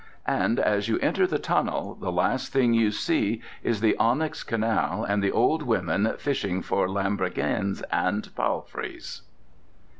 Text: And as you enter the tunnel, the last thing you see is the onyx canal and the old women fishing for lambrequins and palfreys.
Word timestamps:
And 0.25 0.59
as 0.59 0.89
you 0.89 0.97
enter 0.97 1.27
the 1.27 1.37
tunnel, 1.37 1.93
the 1.93 2.11
last 2.11 2.51
thing 2.51 2.73
you 2.73 2.89
see 2.89 3.39
is 3.61 3.81
the 3.81 3.95
onyx 3.97 4.41
canal 4.41 5.03
and 5.03 5.21
the 5.23 5.31
old 5.31 5.61
women 5.61 6.11
fishing 6.17 6.63
for 6.63 6.89
lambrequins 6.89 7.83
and 7.91 8.23
palfreys. 8.35 9.21